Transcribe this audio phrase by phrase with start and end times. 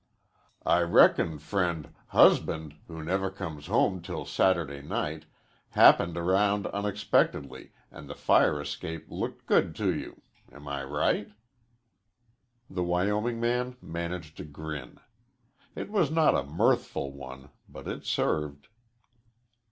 [0.65, 5.25] "I reckon friend husband, who never comes home till Saturday night,
[5.77, 10.23] happened around unexpectedly and the fire escape looked good to you.
[10.51, 11.29] Am I right?"
[12.67, 14.97] The Wyoming man managed a grin.
[15.75, 18.69] It was not a mirthful one, but it served.